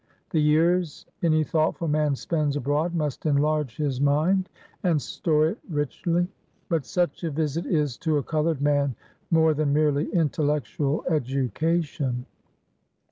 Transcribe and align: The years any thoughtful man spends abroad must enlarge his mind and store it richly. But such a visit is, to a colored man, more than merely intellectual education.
The 0.31 0.39
years 0.41 1.05
any 1.21 1.43
thoughtful 1.43 1.87
man 1.87 2.15
spends 2.15 2.55
abroad 2.55 2.95
must 2.95 3.27
enlarge 3.27 3.77
his 3.77 4.01
mind 4.01 4.49
and 4.81 4.99
store 4.99 5.49
it 5.49 5.59
richly. 5.69 6.27
But 6.69 6.85
such 6.87 7.23
a 7.23 7.29
visit 7.29 7.67
is, 7.67 7.97
to 7.97 8.17
a 8.17 8.23
colored 8.23 8.63
man, 8.63 8.95
more 9.29 9.53
than 9.53 9.73
merely 9.73 10.11
intellectual 10.11 11.05
education. 11.07 12.25